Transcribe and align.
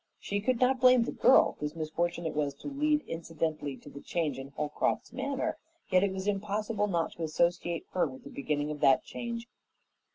She 0.19 0.41
could 0.41 0.59
not 0.59 0.79
blame 0.79 1.03
the 1.03 1.11
girl, 1.11 1.57
whose 1.59 1.75
misfortune 1.75 2.25
it 2.25 2.33
was 2.33 2.55
to 2.55 2.67
lead 2.67 3.01
incidentally 3.05 3.77
to 3.77 3.87
the 3.91 4.01
change 4.01 4.39
in 4.39 4.47
Holcroft's 4.47 5.13
manner, 5.13 5.57
yet 5.91 6.03
it 6.03 6.11
was 6.11 6.25
impossible 6.25 6.87
not 6.87 7.11
to 7.11 7.21
associate 7.23 7.85
her 7.91 8.07
with 8.07 8.23
the 8.23 8.31
beginning 8.31 8.71
of 8.71 8.79
that 8.79 9.03
change. 9.03 9.47